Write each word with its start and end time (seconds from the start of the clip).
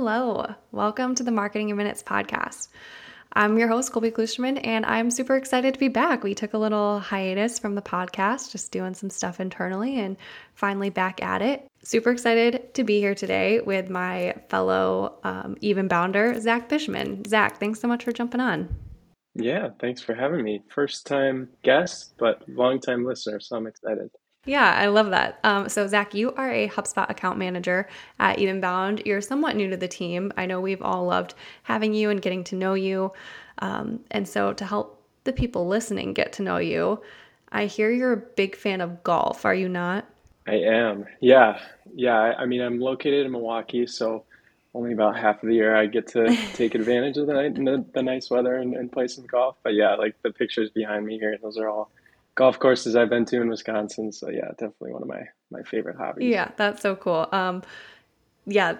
hello. 0.00 0.46
Welcome 0.72 1.14
to 1.16 1.22
the 1.22 1.30
Marketing 1.30 1.68
in 1.68 1.76
Minutes 1.76 2.02
podcast. 2.02 2.68
I'm 3.34 3.58
your 3.58 3.68
host, 3.68 3.92
Colby 3.92 4.10
Klusterman, 4.10 4.58
and 4.64 4.86
I'm 4.86 5.10
super 5.10 5.36
excited 5.36 5.74
to 5.74 5.78
be 5.78 5.88
back. 5.88 6.24
We 6.24 6.34
took 6.34 6.54
a 6.54 6.58
little 6.58 7.00
hiatus 7.00 7.58
from 7.58 7.74
the 7.74 7.82
podcast, 7.82 8.50
just 8.50 8.72
doing 8.72 8.94
some 8.94 9.10
stuff 9.10 9.40
internally, 9.40 10.00
and 10.00 10.16
finally 10.54 10.88
back 10.88 11.22
at 11.22 11.42
it. 11.42 11.66
Super 11.82 12.10
excited 12.12 12.72
to 12.72 12.82
be 12.82 12.98
here 12.98 13.14
today 13.14 13.60
with 13.60 13.90
my 13.90 14.36
fellow 14.48 15.18
um, 15.22 15.56
Evenbounder, 15.56 16.40
Zach 16.40 16.70
Bischmann. 16.70 17.26
Zach, 17.26 17.60
thanks 17.60 17.78
so 17.78 17.86
much 17.86 18.02
for 18.02 18.12
jumping 18.12 18.40
on. 18.40 18.74
Yeah, 19.34 19.68
thanks 19.80 20.00
for 20.00 20.14
having 20.14 20.42
me. 20.42 20.62
First 20.70 21.06
time 21.06 21.50
guest, 21.62 22.14
but 22.18 22.42
long 22.48 22.80
time 22.80 23.04
listener, 23.04 23.38
so 23.38 23.54
I'm 23.56 23.66
excited. 23.66 24.08
Yeah, 24.46 24.74
I 24.74 24.86
love 24.86 25.10
that. 25.10 25.38
Um, 25.44 25.68
so, 25.68 25.86
Zach, 25.86 26.14
you 26.14 26.32
are 26.32 26.50
a 26.50 26.68
HubSpot 26.68 27.08
account 27.10 27.38
manager 27.38 27.88
at 28.18 28.38
Evenbound. 28.38 29.04
You're 29.04 29.20
somewhat 29.20 29.54
new 29.54 29.68
to 29.68 29.76
the 29.76 29.88
team. 29.88 30.32
I 30.36 30.46
know 30.46 30.60
we've 30.60 30.80
all 30.80 31.04
loved 31.04 31.34
having 31.64 31.92
you 31.92 32.08
and 32.08 32.22
getting 32.22 32.42
to 32.44 32.56
know 32.56 32.72
you. 32.72 33.12
Um, 33.58 34.00
and 34.10 34.26
so, 34.26 34.54
to 34.54 34.64
help 34.64 35.02
the 35.24 35.32
people 35.32 35.66
listening 35.68 36.14
get 36.14 36.32
to 36.34 36.42
know 36.42 36.56
you, 36.56 37.02
I 37.52 37.66
hear 37.66 37.90
you're 37.90 38.12
a 38.12 38.16
big 38.16 38.56
fan 38.56 38.80
of 38.80 39.02
golf. 39.04 39.44
Are 39.44 39.54
you 39.54 39.68
not? 39.68 40.06
I 40.46 40.54
am. 40.54 41.06
Yeah. 41.20 41.60
Yeah. 41.94 42.16
I 42.16 42.46
mean, 42.46 42.62
I'm 42.62 42.80
located 42.80 43.26
in 43.26 43.32
Milwaukee, 43.32 43.86
so 43.86 44.24
only 44.72 44.92
about 44.92 45.18
half 45.18 45.42
of 45.42 45.48
the 45.48 45.54
year 45.54 45.76
I 45.76 45.86
get 45.86 46.06
to 46.08 46.34
take 46.54 46.74
advantage 46.74 47.18
of 47.18 47.26
the, 47.26 47.32
the, 47.32 47.84
the 47.92 48.02
nice 48.02 48.30
weather 48.30 48.54
and, 48.56 48.74
and 48.74 48.90
play 48.90 49.06
some 49.08 49.26
golf. 49.26 49.56
But 49.62 49.74
yeah, 49.74 49.94
like 49.96 50.14
the 50.22 50.30
pictures 50.30 50.70
behind 50.70 51.04
me 51.04 51.18
here, 51.18 51.36
those 51.42 51.58
are 51.58 51.68
all 51.68 51.90
golf 52.40 52.58
courses 52.58 52.96
I've 52.96 53.10
been 53.10 53.26
to 53.26 53.42
in 53.42 53.50
Wisconsin. 53.50 54.10
So 54.12 54.30
yeah, 54.30 54.48
definitely 54.52 54.92
one 54.92 55.02
of 55.02 55.08
my 55.08 55.24
my 55.50 55.62
favorite 55.62 55.96
hobbies. 55.98 56.30
Yeah, 56.30 56.50
that's 56.56 56.80
so 56.80 56.96
cool. 56.96 57.28
Um, 57.32 57.62
yeah, 58.46 58.78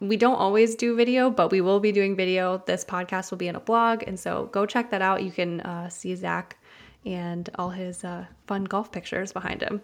we 0.00 0.16
don't 0.16 0.36
always 0.36 0.74
do 0.74 0.96
video, 0.96 1.28
but 1.28 1.52
we 1.52 1.60
will 1.60 1.80
be 1.80 1.92
doing 1.92 2.16
video. 2.16 2.62
This 2.64 2.82
podcast 2.82 3.30
will 3.30 3.36
be 3.36 3.48
in 3.48 3.56
a 3.56 3.60
blog, 3.60 4.04
and 4.06 4.18
so 4.18 4.48
go 4.52 4.64
check 4.64 4.90
that 4.90 5.02
out. 5.02 5.22
You 5.22 5.30
can 5.30 5.60
uh, 5.60 5.90
see 5.90 6.14
Zach 6.14 6.56
and 7.04 7.50
all 7.56 7.68
his 7.68 8.04
uh, 8.04 8.24
fun 8.46 8.64
golf 8.64 8.90
pictures 8.90 9.32
behind 9.32 9.60
him. 9.60 9.82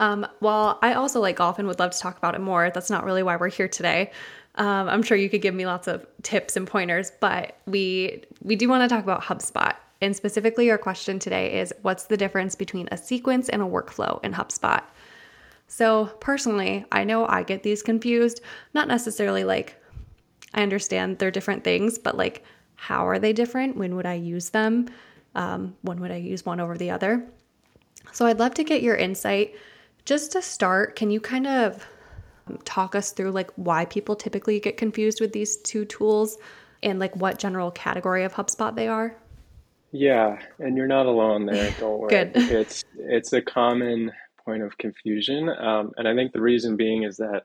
Um, 0.00 0.26
while 0.40 0.80
I 0.82 0.94
also 0.94 1.20
like 1.20 1.36
golf 1.36 1.60
and 1.60 1.68
would 1.68 1.78
love 1.78 1.92
to 1.92 2.00
talk 2.00 2.18
about 2.18 2.34
it 2.34 2.40
more, 2.40 2.72
that's 2.74 2.90
not 2.90 3.04
really 3.04 3.22
why 3.22 3.36
we're 3.36 3.48
here 3.48 3.68
today. 3.68 4.10
Um, 4.56 4.88
I'm 4.88 5.04
sure 5.04 5.16
you 5.16 5.30
could 5.30 5.42
give 5.42 5.54
me 5.54 5.66
lots 5.66 5.86
of 5.86 6.04
tips 6.22 6.56
and 6.56 6.66
pointers, 6.66 7.12
but 7.20 7.58
we 7.66 8.24
we 8.42 8.56
do 8.56 8.68
want 8.68 8.82
to 8.82 8.88
talk 8.92 9.04
about 9.04 9.22
HubSpot 9.22 9.76
and 10.00 10.16
specifically, 10.16 10.70
our 10.70 10.78
question 10.78 11.18
today 11.18 11.60
is 11.60 11.74
what's 11.82 12.04
the 12.04 12.16
difference 12.16 12.54
between 12.54 12.88
a 12.90 12.96
sequence 12.96 13.48
and 13.50 13.60
a 13.60 13.66
workflow 13.66 14.22
in 14.24 14.32
HubSpot? 14.32 14.82
So, 15.68 16.06
personally, 16.20 16.86
I 16.90 17.04
know 17.04 17.26
I 17.26 17.42
get 17.42 17.62
these 17.62 17.82
confused, 17.82 18.40
not 18.72 18.88
necessarily 18.88 19.44
like 19.44 19.76
I 20.54 20.62
understand 20.62 21.18
they're 21.18 21.30
different 21.30 21.64
things, 21.64 21.98
but 21.98 22.16
like 22.16 22.44
how 22.76 23.06
are 23.06 23.18
they 23.18 23.34
different? 23.34 23.76
When 23.76 23.94
would 23.96 24.06
I 24.06 24.14
use 24.14 24.50
them? 24.50 24.88
Um, 25.34 25.76
when 25.82 26.00
would 26.00 26.10
I 26.10 26.16
use 26.16 26.46
one 26.46 26.60
over 26.60 26.78
the 26.78 26.90
other? 26.90 27.28
So, 28.12 28.24
I'd 28.24 28.38
love 28.38 28.54
to 28.54 28.64
get 28.64 28.82
your 28.82 28.96
insight. 28.96 29.54
Just 30.06 30.32
to 30.32 30.40
start, 30.40 30.96
can 30.96 31.10
you 31.10 31.20
kind 31.20 31.46
of 31.46 31.86
talk 32.64 32.94
us 32.94 33.12
through 33.12 33.32
like 33.32 33.50
why 33.56 33.84
people 33.84 34.16
typically 34.16 34.58
get 34.60 34.78
confused 34.78 35.20
with 35.20 35.32
these 35.32 35.58
two 35.58 35.84
tools 35.84 36.38
and 36.82 36.98
like 36.98 37.14
what 37.16 37.38
general 37.38 37.70
category 37.70 38.24
of 38.24 38.32
HubSpot 38.32 38.74
they 38.74 38.88
are? 38.88 39.14
Yeah, 39.92 40.38
and 40.58 40.76
you're 40.76 40.86
not 40.86 41.06
alone 41.06 41.46
there. 41.46 41.74
Don't 41.80 41.98
worry. 41.98 42.10
Good. 42.10 42.32
It's 42.36 42.84
it's 42.96 43.32
a 43.32 43.42
common 43.42 44.12
point 44.44 44.62
of 44.62 44.76
confusion, 44.78 45.48
um, 45.48 45.92
and 45.96 46.06
I 46.06 46.14
think 46.14 46.32
the 46.32 46.40
reason 46.40 46.76
being 46.76 47.02
is 47.04 47.16
that 47.18 47.42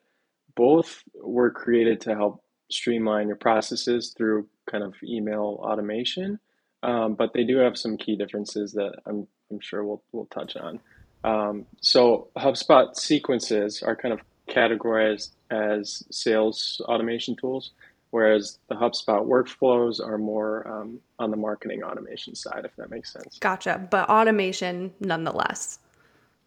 both 0.55 1.03
were 1.13 1.52
created 1.52 1.99
to 2.02 2.15
help 2.15 2.43
streamline 2.70 3.27
your 3.27 3.36
processes 3.36 4.14
through 4.17 4.47
kind 4.70 4.83
of 4.83 4.93
email 5.03 5.59
automation, 5.61 6.39
um, 6.83 7.15
but 7.15 7.33
they 7.33 7.43
do 7.43 7.58
have 7.58 7.77
some 7.77 7.97
key 7.97 8.15
differences 8.15 8.71
that 8.73 8.93
I'm 9.05 9.27
I'm 9.52 9.59
sure 9.59 9.83
we'll 9.83 10.03
we'll 10.11 10.27
touch 10.27 10.55
on. 10.55 10.80
Um, 11.23 11.65
so 11.81 12.30
HubSpot 12.37 12.95
sequences 12.95 13.81
are 13.81 13.95
kind 13.95 14.14
of 14.14 14.20
categorized 14.47 15.31
as 15.49 16.03
sales 16.11 16.80
automation 16.86 17.36
tools 17.36 17.71
whereas 18.15 18.59
the 18.70 18.76
HubSpot 18.76 19.27
workflows 19.27 19.99
are 19.99 20.17
more 20.17 20.65
um, 20.70 21.02
on 21.20 21.31
the 21.31 21.36
marketing 21.36 21.83
automation 21.83 22.33
side, 22.33 22.64
if 22.64 22.73
that 22.77 22.89
makes 22.89 23.11
sense. 23.11 23.37
Gotcha. 23.39 23.86
But 23.92 24.08
automation 24.08 24.93
nonetheless. 25.02 25.80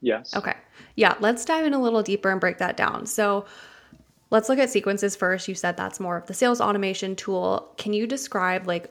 Yes. 0.01 0.35
Okay. 0.35 0.55
Yeah. 0.97 1.15
Let's 1.21 1.45
dive 1.45 1.67
in 1.67 1.75
a 1.75 1.79
little 1.79 2.03
deeper 2.03 2.31
and 2.31 2.41
break 2.41 2.57
that 2.57 2.79
down. 2.79 3.05
So 3.05 3.45
let's 4.31 4.49
look 4.49 4.59
at 4.59 4.71
sequences 4.71 5.15
first. 5.15 5.47
You 5.47 5.55
said 5.55 5.77
that's 5.77 6.01
more 6.01 6.17
of 6.17 6.27
the 6.27 6.33
sales 6.33 6.63
automation 6.63 7.15
tool. 7.15 7.71
Can 7.77 7.93
you 7.93 8.07
describe 8.07 8.67
like 8.67 8.91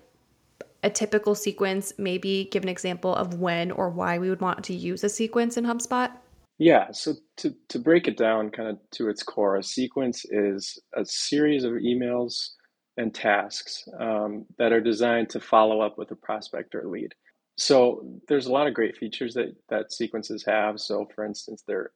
a 0.83 0.91
typical 0.91 1.33
sequence, 1.33 1.93
maybe 1.97 2.47
give 2.51 2.61
an 2.61 2.69
example 2.69 3.15
of 3.15 3.39
when 3.39 3.71
or 3.71 3.89
why 3.89 4.19
we 4.19 4.29
would 4.29 4.41
want 4.41 4.63
to 4.65 4.75
use 4.75 5.03
a 5.03 5.09
sequence 5.09 5.57
in 5.57 5.65
HubSpot? 5.65 6.11
Yeah, 6.59 6.91
so 6.91 7.15
to, 7.37 7.55
to 7.69 7.79
break 7.79 8.07
it 8.07 8.17
down 8.17 8.51
kind 8.51 8.69
of 8.69 8.77
to 8.91 9.09
its 9.09 9.23
core, 9.23 9.55
a 9.55 9.63
sequence 9.63 10.25
is 10.25 10.77
a 10.93 11.03
series 11.05 11.63
of 11.63 11.73
emails 11.73 12.49
and 12.97 13.13
tasks 13.13 13.87
um, 13.99 14.45
that 14.57 14.73
are 14.73 14.81
designed 14.81 15.29
to 15.29 15.39
follow 15.39 15.81
up 15.81 15.97
with 15.97 16.11
a 16.11 16.15
prospect 16.15 16.75
or 16.75 16.87
lead. 16.87 17.13
So 17.57 18.05
there's 18.27 18.47
a 18.47 18.51
lot 18.51 18.67
of 18.67 18.73
great 18.73 18.97
features 18.97 19.33
that 19.33 19.55
that 19.69 19.91
sequences 19.91 20.43
have. 20.45 20.79
So 20.79 21.07
for 21.15 21.25
instance, 21.25 21.63
they're 21.67 21.91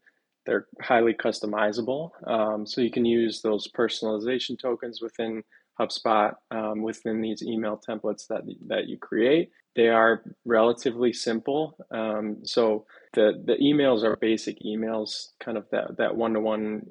they're 0.46 0.68
highly 0.82 1.14
customizable. 1.14 2.12
Um, 2.28 2.66
so 2.66 2.82
you 2.82 2.90
can 2.90 3.06
use 3.06 3.42
those 3.42 3.68
personalization 3.68 4.60
tokens 4.60 5.02
within 5.02 5.44
HubSpot 5.80 6.34
um, 6.50 6.82
within 6.82 7.22
these 7.22 7.44
email 7.44 7.80
templates 7.88 8.28
that 8.28 8.42
that 8.68 8.88
you 8.88 8.98
create. 8.98 9.52
They 9.76 9.88
are 9.88 10.24
relatively 10.46 11.14
simple. 11.14 11.78
Um, 11.92 12.38
so 12.44 12.86
the 13.14 13.42
the 13.46 13.56
emails 13.56 14.04
are 14.04 14.16
basic 14.18 14.62
emails, 14.64 15.28
kind 15.40 15.58
of 15.58 15.66
that 15.72 15.98
that 15.98 16.16
one 16.16 16.34
to 16.34 16.40
one, 16.40 16.88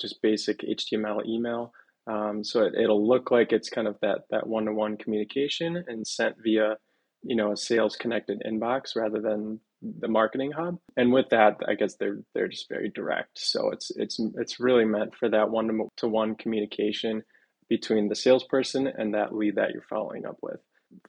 just 0.00 0.22
basic 0.22 0.60
HTML 0.60 1.26
email. 1.26 1.72
Um, 2.06 2.44
so 2.44 2.62
it, 2.64 2.74
it'll 2.74 3.06
look 3.06 3.30
like 3.30 3.52
it's 3.52 3.70
kind 3.70 3.88
of 3.88 3.96
that 4.02 4.20
that 4.30 4.46
one 4.46 4.66
to 4.66 4.72
one 4.72 4.96
communication 4.96 5.82
and 5.86 6.06
sent 6.06 6.36
via, 6.42 6.76
you 7.22 7.36
know, 7.36 7.52
a 7.52 7.56
sales 7.56 7.96
connected 7.96 8.42
inbox 8.46 8.96
rather 8.96 9.20
than 9.20 9.60
the 10.00 10.08
marketing 10.08 10.52
hub. 10.52 10.78
And 10.96 11.12
with 11.12 11.28
that, 11.30 11.60
I 11.68 11.74
guess 11.74 11.96
they're 11.96 12.18
they're 12.34 12.48
just 12.48 12.68
very 12.68 12.90
direct. 12.90 13.38
So 13.38 13.70
it's 13.70 13.90
it's 13.96 14.20
it's 14.36 14.60
really 14.60 14.84
meant 14.84 15.14
for 15.14 15.28
that 15.30 15.50
one 15.50 15.88
to 15.98 16.08
one 16.08 16.34
communication 16.36 17.22
between 17.68 18.08
the 18.08 18.14
salesperson 18.14 18.86
and 18.86 19.14
that 19.14 19.34
lead 19.34 19.56
that 19.56 19.70
you're 19.72 19.82
following 19.88 20.26
up 20.26 20.36
with. 20.42 20.60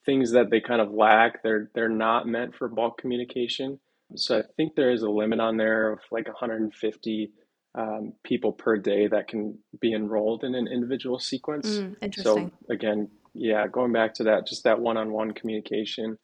Things 0.05 0.31
that 0.31 0.49
they 0.49 0.61
kind 0.61 0.81
of 0.81 0.91
lack, 0.91 1.43
they're 1.43 1.69
they're 1.75 1.89
not 1.89 2.27
meant 2.27 2.55
for 2.55 2.67
bulk 2.67 2.97
communication. 2.97 3.79
So 4.15 4.39
I 4.39 4.43
think 4.55 4.75
there 4.75 4.91
is 4.91 5.01
a 5.01 5.09
limit 5.09 5.39
on 5.39 5.57
there 5.57 5.91
of 5.91 5.99
like 6.11 6.27
150 6.27 7.31
um, 7.75 8.13
people 8.23 8.53
per 8.53 8.77
day 8.77 9.07
that 9.07 9.27
can 9.27 9.57
be 9.79 9.93
enrolled 9.93 10.43
in 10.43 10.55
an 10.55 10.67
individual 10.67 11.19
sequence. 11.19 11.67
Mm, 11.67 11.95
interesting. 12.01 12.51
So 12.67 12.73
again, 12.73 13.09
yeah, 13.33 13.67
going 13.67 13.91
back 13.91 14.13
to 14.15 14.23
that, 14.23 14.47
just 14.47 14.63
that 14.63 14.79
one-on-one 14.79 15.33
communication. 15.33 16.17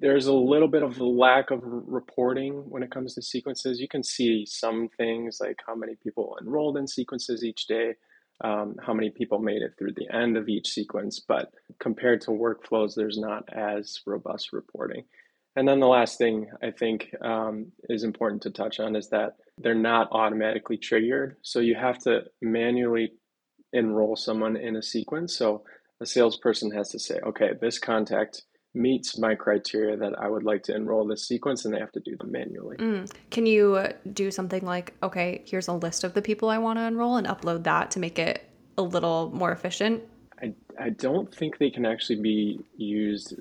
There's 0.00 0.26
a 0.26 0.32
little 0.32 0.68
bit 0.68 0.82
of 0.82 0.98
a 0.98 1.04
lack 1.04 1.50
of 1.50 1.60
reporting 1.62 2.64
when 2.70 2.82
it 2.82 2.90
comes 2.90 3.14
to 3.14 3.22
sequences. 3.22 3.80
You 3.80 3.88
can 3.88 4.02
see 4.02 4.46
some 4.46 4.88
things 4.96 5.38
like 5.40 5.60
how 5.66 5.74
many 5.74 5.94
people 6.02 6.38
enrolled 6.40 6.78
in 6.78 6.86
sequences 6.86 7.44
each 7.44 7.66
day, 7.66 7.94
um, 8.42 8.76
how 8.82 8.94
many 8.94 9.10
people 9.10 9.40
made 9.40 9.60
it 9.60 9.72
through 9.78 9.92
the 9.92 10.08
end 10.14 10.38
of 10.38 10.48
each 10.48 10.68
sequence, 10.68 11.20
but 11.20 11.52
compared 11.80 12.22
to 12.22 12.30
workflows, 12.30 12.94
there's 12.94 13.18
not 13.18 13.44
as 13.52 14.00
robust 14.06 14.52
reporting. 14.54 15.04
And 15.56 15.66
then 15.66 15.80
the 15.80 15.86
last 15.86 16.18
thing 16.18 16.46
I 16.62 16.70
think 16.70 17.14
um, 17.20 17.72
is 17.88 18.04
important 18.04 18.42
to 18.42 18.50
touch 18.50 18.78
on 18.78 18.94
is 18.94 19.08
that 19.08 19.36
they're 19.58 19.74
not 19.74 20.08
automatically 20.12 20.76
triggered. 20.76 21.36
So 21.42 21.58
you 21.58 21.74
have 21.74 21.98
to 22.04 22.24
manually 22.40 23.12
enroll 23.72 24.16
someone 24.16 24.56
in 24.56 24.76
a 24.76 24.82
sequence. 24.82 25.36
So 25.36 25.64
a 26.00 26.06
salesperson 26.06 26.70
has 26.72 26.90
to 26.90 26.98
say, 26.98 27.18
okay, 27.26 27.50
this 27.60 27.78
contact 27.78 28.42
meets 28.74 29.18
my 29.18 29.34
criteria 29.34 29.96
that 29.96 30.12
I 30.18 30.28
would 30.28 30.44
like 30.44 30.62
to 30.64 30.76
enroll 30.76 31.06
this 31.06 31.26
sequence, 31.26 31.64
and 31.64 31.74
they 31.74 31.80
have 31.80 31.92
to 31.92 32.00
do 32.00 32.16
them 32.16 32.30
manually. 32.30 32.76
Mm. 32.76 33.10
Can 33.30 33.46
you 33.46 33.88
do 34.12 34.30
something 34.30 34.64
like, 34.64 34.94
okay, 35.02 35.42
here's 35.46 35.68
a 35.68 35.72
list 35.72 36.04
of 36.04 36.14
the 36.14 36.22
people 36.22 36.48
I 36.48 36.58
want 36.58 36.78
to 36.78 36.82
enroll 36.82 37.16
and 37.16 37.26
upload 37.26 37.64
that 37.64 37.90
to 37.92 37.98
make 37.98 38.18
it 38.18 38.48
a 38.76 38.82
little 38.82 39.30
more 39.34 39.50
efficient? 39.50 40.02
I, 40.40 40.54
I 40.78 40.90
don't 40.90 41.34
think 41.34 41.58
they 41.58 41.70
can 41.70 41.84
actually 41.84 42.20
be 42.20 42.60
used 42.76 43.34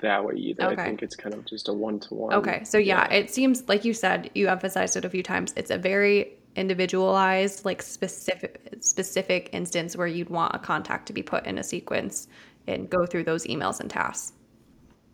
that 0.00 0.24
way 0.24 0.34
either. 0.34 0.64
Okay. 0.72 0.82
I 0.82 0.84
think 0.84 1.02
it's 1.02 1.16
kind 1.16 1.34
of 1.34 1.44
just 1.44 1.68
a 1.68 1.72
one 1.72 2.00
to 2.00 2.14
one. 2.14 2.34
Okay. 2.34 2.64
So 2.64 2.78
yeah, 2.78 3.08
yeah, 3.10 3.18
it 3.18 3.30
seems 3.30 3.68
like 3.68 3.84
you 3.84 3.94
said, 3.94 4.30
you 4.34 4.48
emphasized 4.48 4.96
it 4.96 5.04
a 5.04 5.10
few 5.10 5.22
times. 5.22 5.52
It's 5.56 5.70
a 5.70 5.78
very 5.78 6.32
individualized, 6.56 7.64
like 7.64 7.82
specific 7.82 8.74
specific 8.80 9.50
instance 9.52 9.96
where 9.96 10.06
you'd 10.06 10.30
want 10.30 10.54
a 10.54 10.58
contact 10.58 11.06
to 11.06 11.12
be 11.12 11.22
put 11.22 11.46
in 11.46 11.58
a 11.58 11.62
sequence 11.62 12.28
and 12.66 12.88
go 12.90 13.06
through 13.06 13.24
those 13.24 13.46
emails 13.46 13.80
and 13.80 13.90
tasks. 13.90 14.32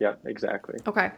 Yeah, 0.00 0.14
exactly. 0.24 0.78
Okay. 0.86 1.10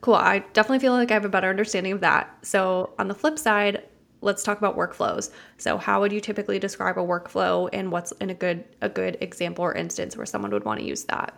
Cool. 0.00 0.14
I 0.14 0.40
definitely 0.52 0.80
feel 0.80 0.92
like 0.92 1.10
I 1.10 1.14
have 1.14 1.24
a 1.24 1.28
better 1.28 1.48
understanding 1.48 1.92
of 1.92 2.00
that. 2.00 2.36
So 2.42 2.94
on 2.98 3.08
the 3.08 3.14
flip 3.14 3.38
side, 3.38 3.82
let's 4.20 4.42
talk 4.42 4.58
about 4.58 4.76
workflows. 4.76 5.30
So, 5.56 5.78
how 5.78 6.00
would 6.00 6.12
you 6.12 6.20
typically 6.20 6.58
describe 6.58 6.98
a 6.98 7.02
workflow, 7.02 7.68
and 7.72 7.90
what's 7.92 8.12
in 8.12 8.30
a 8.30 8.34
good 8.34 8.64
a 8.82 8.88
good 8.88 9.16
example 9.20 9.64
or 9.64 9.74
instance 9.74 10.16
where 10.16 10.26
someone 10.26 10.50
would 10.50 10.64
want 10.64 10.80
to 10.80 10.86
use 10.86 11.04
that? 11.04 11.34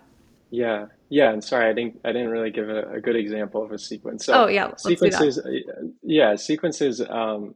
Yeah, 0.50 0.86
yeah, 1.10 1.30
and 1.32 1.44
sorry, 1.44 1.68
I 1.68 1.72
didn't 1.72 2.00
I 2.04 2.12
didn't 2.12 2.30
really 2.30 2.50
give 2.50 2.68
a, 2.68 2.94
a 2.94 3.00
good 3.00 3.16
example 3.16 3.62
of 3.62 3.72
a 3.72 3.78
sequence. 3.78 4.26
So 4.26 4.44
oh 4.44 4.46
yeah, 4.46 4.74
sequences. 4.76 5.40
Yeah, 6.02 6.36
sequences. 6.36 7.02
Um, 7.02 7.54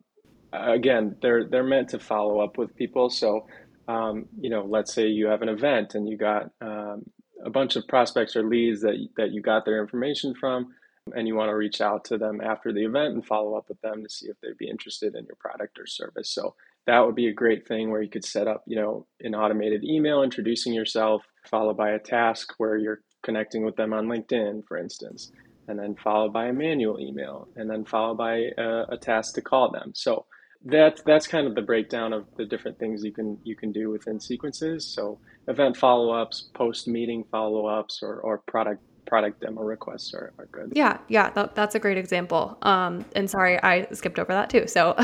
again, 0.53 1.17
they're 1.23 1.45
they're 1.49 1.65
meant 1.65 1.91
to 1.91 1.99
follow 1.99 2.41
up 2.41 2.59
with 2.59 2.77
people. 2.77 3.11
So, 3.11 3.47
um, 3.89 4.27
you 4.39 4.51
know, 4.51 4.65
let's 4.69 4.93
say 4.93 5.07
you 5.07 5.27
have 5.27 5.43
an 5.43 5.49
event 5.49 5.95
and 5.95 6.09
you 6.09 6.17
got 6.17 6.51
um, 6.61 7.05
a 7.45 7.51
bunch 7.51 7.77
of 7.77 7.87
prospects 7.89 8.37
or 8.37 8.45
leads 8.45 8.83
that 8.83 8.97
that 9.17 9.33
you 9.33 9.41
got 9.41 9.65
their 9.65 9.81
information 9.81 10.35
from, 10.35 10.69
and 11.17 11.27
you 11.27 11.35
want 11.35 11.49
to 11.49 11.57
reach 11.57 11.81
out 11.81 12.05
to 12.07 12.19
them 12.19 12.41
after 12.41 12.73
the 12.73 12.85
event 12.85 13.15
and 13.15 13.27
follow 13.27 13.57
up 13.57 13.69
with 13.69 13.81
them 13.81 14.03
to 14.03 14.11
see 14.11 14.29
if 14.29 14.37
they'd 14.41 14.59
be 14.59 14.69
interested 14.69 15.15
in 15.15 15.25
your 15.25 15.37
product 15.37 15.79
or 15.79 15.87
service. 15.87 16.31
So 16.31 16.55
that 16.87 17.01
would 17.01 17.15
be 17.15 17.29
a 17.29 17.33
great 17.33 17.67
thing 17.67 17.91
where 17.91 18.03
you 18.03 18.11
could 18.11 18.25
set 18.25 18.49
up, 18.49 18.65
you 18.67 18.77
know, 18.77 19.07
an 19.21 19.35
automated 19.35 19.85
email 19.85 20.23
introducing 20.23 20.75
yourself, 20.75 21.23
followed 21.51 21.77
by 21.77 21.91
a 21.91 21.99
task 21.99 22.55
where 22.59 22.77
you're 22.77 23.01
connecting 23.23 23.65
with 23.65 23.77
them 23.77 23.93
on 23.93 24.07
LinkedIn, 24.07 24.65
for 24.67 24.77
instance, 24.77 25.33
and 25.69 25.79
then 25.79 25.95
followed 26.03 26.33
by 26.33 26.47
a 26.47 26.53
manual 26.53 27.01
email, 27.01 27.49
and 27.57 27.71
then 27.71 27.85
followed 27.85 28.17
by 28.17 28.51
a, 28.59 28.85
a 28.91 28.99
task 29.01 29.35
to 29.35 29.43
call 29.43 29.71
them. 29.71 29.93
So 29.95 30.27
that's 30.65 31.03
that's 31.03 31.27
kind 31.27 31.47
of 31.47 31.55
the 31.55 31.63
breakdown 31.63 32.13
of 32.13 32.27
the 32.37 32.45
different 32.45 32.79
things 32.79 33.03
you 33.05 33.13
can 33.13 33.39
you 33.43 33.57
can 33.57 33.73
do 33.73 33.91
within 33.91 34.21
sequences. 34.21 34.87
So 34.87 35.19
event 35.49 35.77
follow-ups, 35.77 36.51
post 36.55 36.87
meeting 36.87 37.25
follow-ups, 37.31 38.01
or, 38.03 38.21
or 38.21 38.39
product 38.39 38.83
product 39.07 39.41
demo 39.41 39.63
requests 39.63 40.15
are, 40.15 40.33
are 40.39 40.47
good. 40.47 40.73
Yeah, 40.75 40.99
yeah, 41.09 41.31
that, 41.31 41.55
that's 41.55 41.75
a 41.75 41.79
great 41.79 41.99
example. 41.99 42.57
Um, 42.63 43.05
and 43.17 43.29
sorry, 43.29 43.63
I 43.63 43.87
skipped 43.93 44.19
over 44.19 44.33
that 44.33 44.51
too. 44.51 44.67
So 44.67 44.97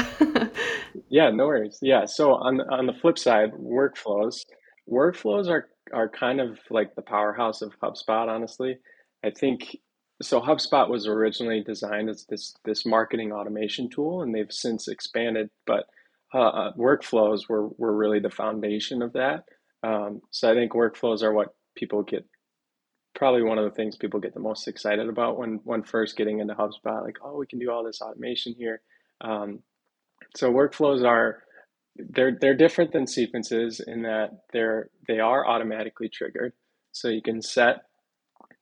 yeah, 1.08 1.30
no 1.30 1.46
worries. 1.46 1.78
Yeah, 1.82 2.04
so 2.04 2.34
on 2.34 2.60
on 2.70 2.86
the 2.86 2.94
flip 2.94 3.18
side, 3.18 3.52
workflows. 3.52 4.44
Workflows 4.90 5.48
are 5.48 5.68
are 5.92 6.08
kind 6.08 6.40
of 6.40 6.58
like 6.70 6.94
the 6.94 7.02
powerhouse 7.02 7.62
of 7.62 7.78
HubSpot. 7.80 8.28
Honestly, 8.28 8.78
I 9.24 9.30
think 9.30 9.76
so 10.20 10.40
HubSpot 10.40 10.88
was 10.88 11.06
originally 11.06 11.62
designed 11.62 12.08
as 12.08 12.26
this 12.28 12.54
this 12.64 12.84
marketing 12.84 13.32
automation 13.32 13.88
tool, 13.88 14.22
and 14.22 14.34
they've 14.34 14.52
since 14.52 14.88
expanded. 14.88 15.50
But 15.66 15.84
uh, 16.34 16.38
uh, 16.38 16.72
workflows 16.74 17.48
were 17.48 17.68
were 17.68 17.96
really 17.96 18.20
the 18.20 18.30
foundation 18.30 19.02
of 19.02 19.12
that. 19.14 19.44
Um, 19.82 20.20
so 20.30 20.50
I 20.50 20.54
think 20.54 20.72
workflows 20.72 21.22
are 21.22 21.32
what 21.32 21.54
people 21.76 22.02
get. 22.02 22.24
Probably 23.14 23.42
one 23.42 23.58
of 23.58 23.64
the 23.64 23.74
things 23.74 23.96
people 23.96 24.20
get 24.20 24.34
the 24.34 24.40
most 24.40 24.68
excited 24.68 25.08
about 25.08 25.38
when 25.38 25.60
when 25.64 25.82
first 25.82 26.16
getting 26.16 26.40
into 26.40 26.54
HubSpot. 26.54 27.04
Like, 27.04 27.18
oh, 27.24 27.36
we 27.38 27.46
can 27.46 27.58
do 27.58 27.70
all 27.70 27.84
this 27.84 28.00
automation 28.00 28.54
here. 28.56 28.80
Um, 29.20 29.60
so 30.36 30.52
workflows 30.52 31.04
are 31.04 31.42
they're 31.98 32.36
they're 32.40 32.54
different 32.56 32.92
than 32.92 33.06
sequences 33.06 33.80
in 33.80 34.02
that 34.02 34.44
they're 34.52 34.90
they 35.06 35.20
are 35.20 35.46
automatically 35.46 36.08
triggered. 36.08 36.52
So 36.92 37.08
you 37.08 37.22
can 37.22 37.42
set 37.42 37.82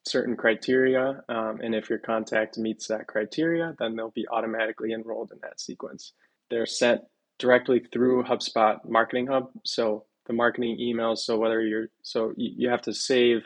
certain 0.06 0.36
criteria. 0.36 1.22
Um, 1.28 1.60
and 1.62 1.74
if 1.74 1.90
your 1.90 1.98
contact 1.98 2.58
meets 2.58 2.86
that 2.88 3.06
criteria, 3.06 3.74
then 3.78 3.96
they'll 3.96 4.10
be 4.10 4.26
automatically 4.30 4.92
enrolled 4.92 5.32
in 5.32 5.38
that 5.42 5.60
sequence. 5.60 6.12
They're 6.50 6.66
sent 6.66 7.02
directly 7.38 7.80
through 7.92 8.24
HubSpot 8.24 8.78
Marketing 8.88 9.26
Hub. 9.26 9.50
So 9.64 10.04
the 10.26 10.32
marketing 10.32 10.78
emails. 10.80 11.18
So 11.18 11.38
whether 11.38 11.60
you're, 11.60 11.88
so 12.02 12.32
you 12.36 12.68
have 12.68 12.82
to 12.82 12.92
save 12.92 13.42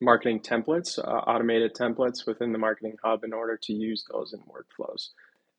marketing 0.00 0.40
templates, 0.40 0.98
uh, 0.98 1.02
automated 1.02 1.74
templates 1.74 2.26
within 2.26 2.52
the 2.52 2.58
Marketing 2.58 2.96
Hub 3.02 3.24
in 3.24 3.32
order 3.32 3.58
to 3.62 3.72
use 3.72 4.04
those 4.10 4.32
in 4.34 4.40
workflows. 4.40 5.10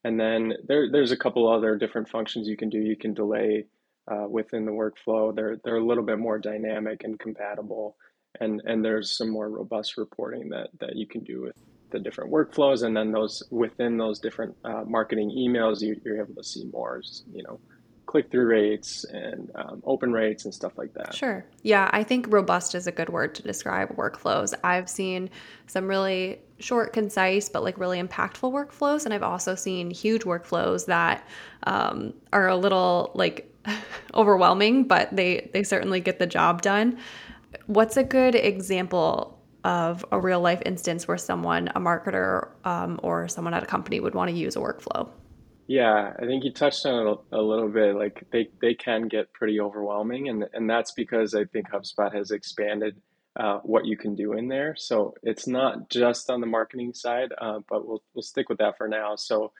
And 0.05 0.19
then 0.19 0.53
there, 0.67 0.87
there's 0.91 1.11
a 1.11 1.17
couple 1.17 1.51
other 1.51 1.75
different 1.75 2.07
functions 2.07 2.47
you 2.47 2.55
can 2.55 2.69
do. 2.69 2.77
You 2.77 2.95
can 2.95 3.15
delay 3.15 3.65
uh, 4.07 4.27
within 4.29 4.63
the 4.63 4.71
workflow. 4.71 5.35
They're, 5.35 5.57
they're 5.63 5.77
a 5.77 5.83
little 5.83 6.03
bit 6.03 6.19
more 6.19 6.37
dynamic 6.37 7.03
and 7.03 7.19
compatible. 7.19 7.97
And 8.39 8.61
and 8.65 8.85
there's 8.85 9.17
some 9.17 9.31
more 9.31 9.49
robust 9.49 9.97
reporting 9.97 10.49
that 10.49 10.67
that 10.79 10.95
you 10.95 11.07
can 11.07 11.23
do 11.23 11.41
with 11.41 11.55
the 11.89 11.99
different 11.99 12.31
workflows. 12.31 12.83
And 12.83 12.95
then 12.95 13.11
those 13.11 13.41
within 13.49 13.97
those 13.97 14.19
different 14.19 14.55
uh, 14.63 14.83
marketing 14.85 15.31
emails 15.31 15.81
you, 15.81 15.99
are 16.05 16.21
able 16.21 16.35
to 16.35 16.43
see 16.43 16.65
more 16.65 17.01
you 17.33 17.41
know 17.41 17.59
click-through 18.05 18.45
rates 18.45 19.05
and 19.05 19.49
um, 19.55 19.81
open 19.85 20.11
rates 20.11 20.45
and 20.45 20.53
stuff 20.53 20.73
like 20.77 20.93
that. 20.93 21.15
Sure. 21.15 21.45
Yeah 21.63 21.89
i 21.93 22.03
think 22.03 22.27
robust 22.29 22.75
is 22.75 22.85
a 22.87 22.91
good 22.91 23.09
word 23.09 23.33
to 23.35 23.41
describe 23.41 23.89
workflows. 23.95 24.53
I've 24.63 24.89
seen 24.89 25.29
some 25.65 25.87
really 25.87 26.41
short 26.59 26.93
concise 26.93 27.49
but 27.49 27.63
like 27.63 27.77
really 27.77 28.01
impactful 28.01 28.51
workflows 28.51 29.05
and 29.05 29.13
i've 29.13 29.23
also 29.23 29.55
seen 29.55 29.91
huge 29.91 30.23
workflows 30.23 30.85
that 30.85 31.27
um, 31.63 32.13
are 32.31 32.47
a 32.47 32.55
little 32.55 33.11
like 33.13 33.51
overwhelming 34.13 34.83
but 34.83 35.13
they 35.15 35.49
they 35.53 35.63
certainly 35.63 35.99
get 35.99 36.19
the 36.19 36.27
job 36.27 36.61
done 36.61 36.97
What's 37.67 37.97
a 37.97 38.03
good 38.03 38.35
example 38.35 39.39
of 39.63 40.05
a 40.11 40.19
real 40.19 40.39
life 40.39 40.61
instance 40.65 41.07
where 41.07 41.17
someone, 41.17 41.69
a 41.69 41.79
marketer 41.79 42.49
um, 42.65 42.99
or 43.01 43.27
someone 43.27 43.53
at 43.53 43.63
a 43.63 43.65
company, 43.65 43.99
would 43.99 44.13
want 44.13 44.29
to 44.29 44.35
use 44.35 44.55
a 44.55 44.59
workflow? 44.59 45.09
Yeah, 45.67 46.13
I 46.19 46.25
think 46.25 46.43
you 46.43 46.53
touched 46.53 46.85
on 46.85 47.07
it 47.07 47.19
a 47.31 47.41
little 47.41 47.69
bit. 47.69 47.95
Like 47.95 48.23
they, 48.31 48.49
they 48.61 48.75
can 48.75 49.07
get 49.07 49.33
pretty 49.33 49.59
overwhelming, 49.59 50.29
and 50.29 50.45
and 50.53 50.69
that's 50.69 50.91
because 50.91 51.33
I 51.33 51.45
think 51.45 51.71
HubSpot 51.71 52.13
has 52.13 52.29
expanded 52.29 53.01
uh, 53.37 53.59
what 53.63 53.85
you 53.85 53.97
can 53.97 54.15
do 54.15 54.33
in 54.33 54.47
there. 54.47 54.75
So 54.77 55.15
it's 55.23 55.47
not 55.47 55.89
just 55.89 56.29
on 56.29 56.41
the 56.41 56.47
marketing 56.47 56.93
side, 56.93 57.33
uh, 57.39 57.59
but 57.69 57.87
we'll 57.87 58.03
we'll 58.13 58.23
stick 58.23 58.49
with 58.49 58.59
that 58.59 58.77
for 58.77 58.87
now. 58.87 59.15
So 59.15 59.51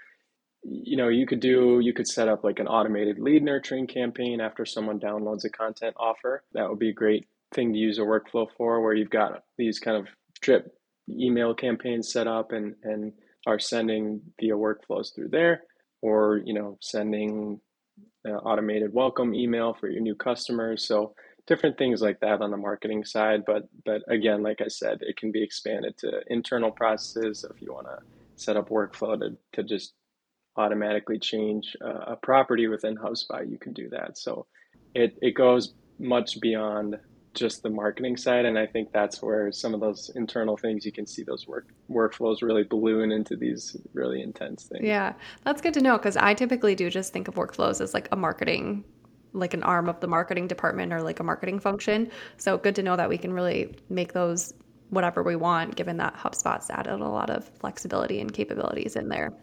you 0.64 0.98
know 0.98 1.10
you 1.10 1.28
could 1.28 1.42
do 1.42 1.80
you 1.82 1.94
could 1.94 2.08
set 2.08 2.28
up 2.28 2.44
like 2.44 2.60
an 2.60 2.68
automated 2.68 3.20
lead 3.20 3.44
nurturing 3.44 3.88
campaign 3.88 4.42
after 4.42 4.66
someone 4.66 5.00
downloads 5.00 5.46
a 5.46 5.50
content 5.50 5.96
offer. 5.98 6.44
That 6.54 6.70
would 6.70 6.80
be 6.80 6.90
a 6.90 6.94
great 6.94 7.28
thing 7.54 7.74
to 7.74 7.80
use 7.80 7.98
a 7.98 8.02
workflow 8.02 8.48
for 8.58 8.82
where 8.82 8.94
you've 8.94 9.10
got 9.10 9.44
these 9.58 9.80
kind 9.80 9.98
of 9.98 10.08
drip 10.42 10.74
email 11.10 11.54
campaigns 11.54 12.12
set 12.12 12.28
up 12.28 12.52
and, 12.52 12.76
and 12.84 13.14
are 13.46 13.60
sending 13.60 14.22
via 14.40 14.54
workflows 14.54 15.14
through 15.14 15.30
there 15.30 15.62
or 16.02 16.42
you 16.46 16.54
know 16.54 16.78
sending 16.82 17.60
automated 18.26 18.92
welcome 18.92 19.36
email 19.36 19.76
for 19.80 19.88
your 19.88 20.02
new 20.02 20.16
customers 20.16 20.86
so 20.86 21.14
different 21.48 21.78
things 21.78 22.02
like 22.02 22.20
that 22.20 22.42
on 22.42 22.52
the 22.52 22.58
marketing 22.58 23.04
side 23.04 23.44
but 23.46 23.68
but 23.86 24.02
again 24.08 24.42
like 24.42 24.62
i 24.62 24.68
said 24.68 24.98
it 25.02 25.16
can 25.18 25.32
be 25.32 25.44
expanded 25.44 25.96
to 25.98 26.22
internal 26.28 26.72
processes 26.72 27.46
if 27.50 27.62
you 27.62 27.72
want 27.72 27.86
to 27.86 27.98
set 28.36 28.58
up 28.58 28.70
workflow 28.70 29.18
to, 29.20 29.36
to 29.54 29.64
just 29.64 29.94
automatically 30.58 31.20
change 31.20 31.76
a 31.82 32.16
property 32.16 32.68
within 32.68 32.96
hubspot 32.96 33.50
you 33.50 33.58
can 33.58 33.74
do 33.74 33.90
that. 33.90 34.18
So 34.18 34.46
it, 34.94 35.18
it 35.22 35.36
goes 35.36 35.74
much 36.00 36.40
beyond 36.40 36.98
just 37.34 37.64
the 37.64 37.70
marketing 37.70 38.16
side 38.16 38.46
and 38.46 38.58
i 38.58 38.66
think 38.66 38.94
that's 38.94 39.22
where 39.22 39.52
some 39.52 39.74
of 39.74 39.82
those 39.82 40.10
internal 40.16 40.56
things 40.56 40.86
you 40.86 40.92
can 40.92 41.06
see 41.06 41.22
those 41.22 41.46
work 41.46 41.68
workflows 41.92 42.42
really 42.42 42.64
balloon 42.64 43.12
into 43.12 43.36
these 43.36 43.76
really 43.94 44.22
intense 44.22 44.64
things. 44.64 44.86
Yeah 44.86 45.14
that's 45.44 45.62
good 45.62 45.74
to 45.74 45.82
know 45.82 45.98
because 45.98 46.16
i 46.16 46.34
typically 46.34 46.76
do 46.76 46.90
just 46.90 47.12
think 47.12 47.28
of 47.28 47.36
workflows 47.36 47.82
as 47.82 47.94
like 47.94 48.08
a 48.14 48.16
marketing 48.16 48.86
like 49.36 49.54
an 49.54 49.64
arm 49.64 49.90
of 49.90 50.00
the 50.00 50.08
marketing 50.08 50.48
department 50.48 50.94
or 50.94 51.02
like 51.02 51.20
a 51.20 51.24
marketing 51.24 51.60
function 51.60 52.10
so 52.38 52.58
good 52.58 52.76
to 52.76 52.84
know 52.84 52.96
that 52.96 53.10
we 53.10 53.18
can 53.18 53.34
really 53.34 53.76
make 53.90 54.14
those 54.14 54.54
whatever 54.90 55.24
we 55.24 55.36
want 55.36 55.76
given 55.76 55.98
that 55.98 56.16
hubspot's 56.16 56.70
added 56.70 56.94
a 56.94 57.08
lot 57.08 57.30
of 57.30 57.48
flexibility 57.60 58.20
and 58.20 58.34
capabilities 58.34 58.96
in 58.96 59.10
there 59.10 59.34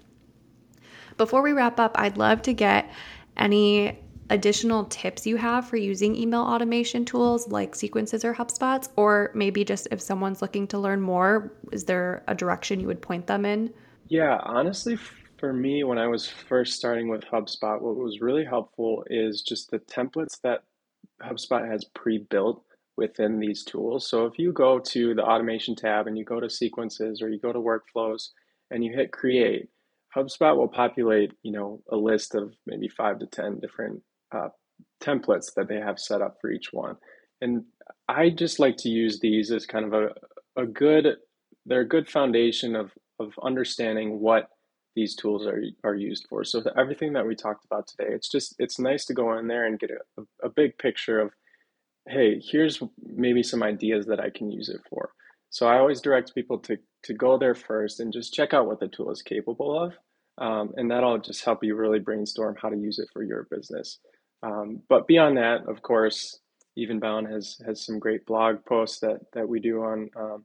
before 1.17 1.43
we 1.43 1.53
wrap 1.53 1.79
up 1.79 1.93
i'd 1.99 2.17
love 2.17 2.43
to 2.43 2.53
get 2.53 2.91
any 3.37 3.99
additional 4.33 4.85
tips 4.87 5.27
you 5.27 5.37
have 5.37 5.69
for 5.69 5.77
using 5.77 6.17
email 6.17 6.41
automation 6.41 7.05
tools 7.05 7.49
like 7.49 7.75
sequences 7.75 8.25
or 8.25 8.35
HubSpots? 8.35 8.89
Or 8.97 9.31
maybe 9.35 9.65
just 9.65 9.89
if 9.91 10.01
someone's 10.01 10.41
looking 10.41 10.67
to 10.69 10.79
learn 10.79 11.01
more, 11.01 11.53
is 11.71 11.85
there 11.85 12.25
a 12.27 12.35
direction 12.35 12.81
you 12.81 12.87
would 12.87 13.03
point 13.03 13.27
them 13.27 13.45
in? 13.45 13.73
Yeah, 14.09 14.41
honestly, 14.43 14.99
for 15.43 15.53
me, 15.53 15.83
when 15.83 15.99
I 15.99 16.07
was 16.07 16.29
first 16.29 16.75
starting 16.75 17.09
with 17.09 17.25
HubSpot, 17.25 17.81
what 17.81 17.97
was 17.97 18.21
really 18.21 18.45
helpful 18.45 19.03
is 19.11 19.43
just 19.43 19.73
the 19.73 19.81
templates 19.81 20.41
that 20.45 20.63
HubSpot 21.21 21.69
has 21.69 21.85
pre 21.97 22.19
built 22.19 22.63
within 22.97 23.41
these 23.41 23.65
tools. 23.65 24.09
So 24.09 24.27
if 24.27 24.39
you 24.39 24.53
go 24.53 24.79
to 24.79 25.15
the 25.17 25.25
automation 25.25 25.75
tab 25.75 26.07
and 26.07 26.17
you 26.17 26.25
go 26.25 26.39
to 26.39 26.49
sequences 26.49 27.21
or 27.21 27.29
you 27.29 27.41
go 27.41 27.53
to 27.53 27.59
workflows 27.59 28.29
and 28.71 28.85
you 28.85 28.93
hit 28.95 29.11
create, 29.11 29.69
HubSpot 30.17 30.57
will 30.57 30.69
populate, 30.69 31.33
you 31.43 31.51
know, 31.51 31.83
a 31.91 31.97
list 31.97 32.37
of 32.37 32.55
maybe 32.65 32.87
five 32.87 33.19
to 33.19 33.27
10 33.27 33.59
different 33.59 34.01
uh, 34.31 34.51
templates 35.03 35.55
that 35.57 35.67
they 35.67 35.81
have 35.81 35.99
set 35.99 36.23
up 36.23 36.37
for 36.41 36.53
each 36.53 36.69
one. 36.73 36.95
And 37.41 37.65
I 38.09 38.31
just 38.31 38.61
like 38.61 38.77
to 38.77 38.89
use 38.89 39.19
these 39.19 39.51
as 39.51 39.67
kind 39.67 39.87
of 39.87 39.93
a, 39.93 40.63
a 40.63 40.67
good, 40.67 41.17
they're 41.67 41.81
a 41.81 41.89
good 41.89 42.09
foundation 42.09 42.77
of, 42.77 42.93
of 43.19 43.33
understanding 43.43 44.21
what 44.21 44.49
these 44.95 45.15
tools 45.15 45.47
are, 45.47 45.63
are 45.85 45.95
used 45.95 46.27
for. 46.29 46.45
So 46.45 46.63
everything 46.77 47.13
that 47.15 47.27
we 47.27 47.35
talked 47.35 47.65
about 47.65 47.87
today, 47.87 48.11
it's 48.11 48.29
just, 48.29 48.55
it's 48.59 48.79
nice 48.79 49.05
to 49.07 49.15
go 49.15 49.37
in 49.39 49.49
there 49.49 49.67
and 49.67 49.79
get 49.79 49.91
a, 49.91 50.23
a 50.45 50.49
big 50.49 50.77
picture 50.79 51.21
of, 51.21 51.33
hey, 52.09 52.41
here's 52.41 52.83
maybe 53.03 53.43
some 53.43 53.63
ideas 53.63 54.07
that 54.07 54.21
I 54.21 54.31
can 54.31 54.51
use 54.51 54.69
it 54.69 54.81
for. 54.91 55.11
So 55.51 55.67
I 55.67 55.79
always 55.79 56.01
direct 56.01 56.35
people 56.35 56.59
to, 56.61 56.79
to 57.05 57.15
go 57.15 57.39
there 57.39 57.55
first 57.55 58.01
and 58.01 58.13
just 58.13 58.35
check 58.35 58.55
out 58.55 58.67
what 58.67 58.81
the 58.81 58.89
tool 58.89 59.11
is 59.11 59.23
capable 59.23 59.83
of. 59.83 59.93
Um, 60.39 60.73
and 60.77 60.91
that'll 60.91 61.19
just 61.19 61.45
help 61.45 61.63
you 61.63 61.75
really 61.77 61.99
brainstorm 61.99 62.57
how 62.61 62.71
to 62.71 62.77
use 62.77 62.99
it 62.99 63.09
for 63.13 63.23
your 63.23 63.47
business. 63.51 63.99
Um, 64.43 64.83
but 64.89 65.07
beyond 65.07 65.37
that, 65.37 65.69
of 65.69 65.83
course, 65.83 66.41
Evenbound 66.79 67.31
has 67.31 67.61
has 67.67 67.85
some 67.85 67.99
great 67.99 68.25
blog 68.25 68.65
posts 68.65 69.01
that 69.01 69.21
that 69.35 69.47
we 69.47 69.61
do 69.61 69.83
on 69.83 70.09
um, 70.17 70.45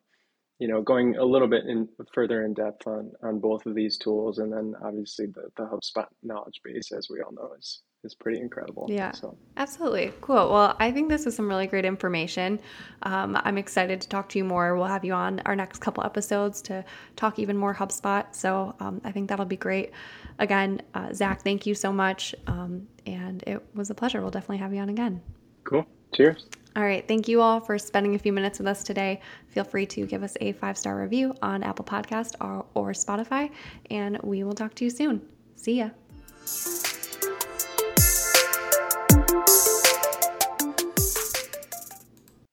you 0.60 0.68
know, 0.68 0.82
going 0.82 1.18
a 1.18 1.24
little 1.24 1.48
bit 1.48 1.66
in 1.66 1.88
further 2.14 2.44
in 2.44 2.54
depth 2.54 2.88
on 2.88 3.12
on 3.24 3.40
both 3.40 3.66
of 3.66 3.76
these 3.76 3.98
tools, 3.98 4.40
and 4.40 4.52
then 4.52 4.74
obviously 4.84 5.28
the 5.28 5.50
the 5.56 5.64
HubSpot 5.64 6.08
knowledge 6.24 6.62
base, 6.64 6.92
as 6.92 7.10
we 7.10 7.22
all 7.22 7.32
know, 7.32 7.52
is 7.58 7.84
is 8.04 8.16
pretty 8.16 8.40
incredible. 8.40 8.88
Yeah, 8.90 9.12
so. 9.12 9.38
absolutely 9.58 10.14
cool. 10.22 10.52
Well, 10.52 10.76
I 10.80 10.92
think 10.92 11.10
this 11.10 11.26
is 11.26 11.36
some 11.36 11.48
really 11.48 11.68
great 11.68 11.86
information. 11.86 12.60
Um, 13.04 13.38
I'm 13.44 13.58
excited 13.58 14.02
to 14.02 14.10
talk 14.10 14.30
to 14.30 14.38
you 14.38 14.44
more. 14.44 14.76
We'll 14.76 14.86
have 14.86 15.04
you 15.04 15.14
on 15.14 15.42
our 15.46 15.56
next 15.56 15.80
couple 15.80 16.04
episodes 16.04 16.62
to 16.64 16.86
talk 17.16 17.40
even 17.40 17.58
more 17.58 17.74
HubSpot. 17.74 18.26
So 18.34 18.76
um, 18.80 19.02
I 19.04 19.12
think 19.12 19.30
that'll 19.30 19.46
be 19.46 19.58
great. 19.58 19.92
Again, 20.40 20.82
uh, 20.94 21.14
Zach, 21.14 21.42
thank 21.42 21.66
you 21.66 21.76
so 21.76 21.92
much, 21.92 22.36
um, 22.46 22.88
and 23.06 23.44
it 23.48 23.64
was 23.74 23.90
a 23.90 23.96
pleasure. 23.96 24.22
We'll 24.22 24.32
definitely 24.32 24.58
have 24.58 24.74
you 24.74 24.82
on 24.82 24.90
again. 24.90 25.22
Cool. 25.64 25.86
Cheers. 26.14 26.48
All 26.78 26.84
right. 26.84 27.06
Thank 27.08 27.28
you 27.28 27.42
all 27.42 27.60
for 27.60 27.80
spending 27.80 28.14
a 28.14 28.20
few 28.20 28.32
minutes 28.32 28.60
with 28.60 28.68
us 28.68 28.84
today. 28.84 29.20
Feel 29.48 29.64
free 29.64 29.88
to 29.88 30.06
give 30.06 30.22
us 30.22 30.38
a 30.40 30.52
five 30.52 30.78
star 30.78 30.96
review 30.96 31.34
on 31.42 31.64
Apple 31.64 31.84
Podcast 31.84 32.36
or, 32.40 32.68
or 32.76 32.92
Spotify, 32.92 33.50
and 33.90 34.20
we 34.22 34.44
will 34.44 34.54
talk 34.54 34.76
to 34.76 34.84
you 34.84 34.92
soon. 34.92 35.28
See 35.56 35.80
ya. 35.80 35.90